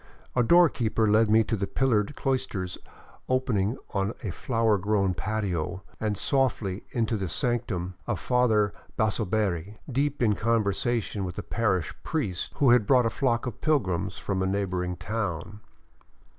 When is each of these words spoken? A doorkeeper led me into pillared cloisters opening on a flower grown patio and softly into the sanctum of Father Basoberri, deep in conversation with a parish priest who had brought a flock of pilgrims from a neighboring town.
A 0.35 0.41
doorkeeper 0.41 1.07
led 1.07 1.29
me 1.29 1.41
into 1.41 1.55
pillared 1.67 2.15
cloisters 2.15 2.75
opening 3.29 3.77
on 3.91 4.15
a 4.23 4.31
flower 4.31 4.79
grown 4.79 5.13
patio 5.13 5.83
and 5.99 6.17
softly 6.17 6.83
into 6.89 7.17
the 7.17 7.29
sanctum 7.29 7.93
of 8.07 8.19
Father 8.19 8.73
Basoberri, 8.97 9.77
deep 9.87 10.23
in 10.23 10.33
conversation 10.33 11.23
with 11.23 11.37
a 11.37 11.43
parish 11.43 11.93
priest 12.01 12.53
who 12.55 12.71
had 12.71 12.87
brought 12.87 13.05
a 13.05 13.11
flock 13.11 13.45
of 13.45 13.61
pilgrims 13.61 14.17
from 14.17 14.41
a 14.41 14.47
neighboring 14.47 14.95
town. 14.97 15.59